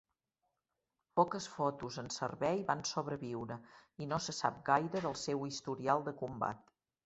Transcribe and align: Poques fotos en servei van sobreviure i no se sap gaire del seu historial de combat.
Poques 1.19 1.47
fotos 1.55 1.97
en 2.03 2.09
servei 2.15 2.63
van 2.71 2.83
sobreviure 2.93 3.59
i 4.07 4.11
no 4.15 4.21
se 4.29 4.37
sap 4.41 4.61
gaire 4.73 5.07
del 5.07 5.19
seu 5.29 5.49
historial 5.53 6.07
de 6.11 6.19
combat. 6.27 6.79